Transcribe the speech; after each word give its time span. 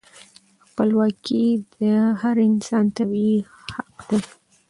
خپلواکي 0.65 1.45
د 1.75 1.77
هر 2.21 2.35
انسان 2.49 2.85
طبیعي 2.97 3.37
حق 3.73 3.91
دی. 4.07 4.19